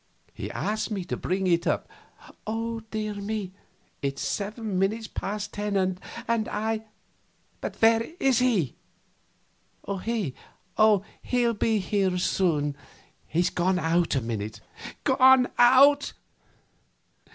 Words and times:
He 0.33 0.49
asked 0.49 0.89
me 0.89 1.05
to 1.05 1.15
bring 1.15 1.45
it 1.45 1.67
up.... 1.67 1.87
Dear 2.89 3.13
me! 3.13 3.51
it's 4.01 4.23
seven 4.23 4.79
minutes 4.79 5.05
past 5.07 5.53
ten, 5.53 5.77
and 6.27 6.47
I" 6.49 6.85
"But 7.61 7.75
where 7.83 8.01
is 8.19 8.39
he?" 8.39 8.77
"He? 10.03 10.33
Oh, 10.75 11.03
he'll 11.21 11.53
be 11.53 11.77
here 11.77 12.17
soon; 12.17 12.75
he's 13.27 13.51
gone 13.51 13.77
out 13.77 14.15
a 14.15 14.21
minute." 14.21 14.59
"Gone 15.03 15.49
out?" 15.59 16.13